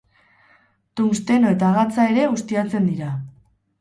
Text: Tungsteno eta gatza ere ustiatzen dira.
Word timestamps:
Tungsteno 1.01 1.51
eta 1.57 1.69
gatza 1.75 2.07
ere 2.15 2.25
ustiatzen 2.39 2.89
dira. 2.93 3.11